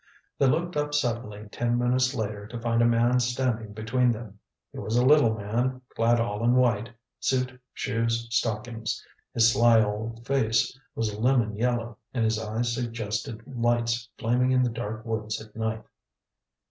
They 0.39 0.47
looked 0.47 0.75
up 0.75 0.95
suddenly 0.95 1.47
ten 1.51 1.77
minutes 1.77 2.15
later 2.15 2.47
to 2.47 2.59
find 2.59 2.81
a 2.81 2.87
man 2.87 3.19
standing 3.19 3.71
between 3.71 4.11
them. 4.11 4.39
He 4.71 4.79
was 4.79 4.97
a 4.97 5.05
little 5.05 5.35
man, 5.35 5.79
clad 5.95 6.19
all 6.19 6.43
in 6.43 6.55
white, 6.55 6.89
suit, 7.19 7.61
shoes, 7.71 8.27
stockings. 8.31 9.05
His 9.35 9.51
sly 9.53 9.79
old 9.79 10.25
face 10.25 10.75
was 10.95 11.09
a 11.13 11.19
lemon 11.21 11.55
yellow, 11.55 11.99
and 12.15 12.23
his 12.23 12.39
eyes 12.39 12.73
suggested 12.73 13.43
lights 13.45 14.09
flaming 14.17 14.49
in 14.51 14.63
the 14.63 14.71
dark 14.71 15.05
woods 15.05 15.39
at 15.39 15.55
night. 15.55 15.83